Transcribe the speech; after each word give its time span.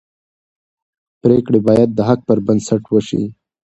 پرېکړې 1.21 1.59
باید 1.67 1.89
د 1.93 1.99
حق 2.07 2.19
پر 2.27 2.37
بنسټ 2.45 2.83
وي 2.91 3.23